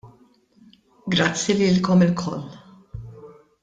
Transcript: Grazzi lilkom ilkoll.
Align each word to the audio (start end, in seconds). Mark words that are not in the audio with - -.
Grazzi 1.15 1.53
lilkom 1.59 2.01
ilkoll. 2.09 2.47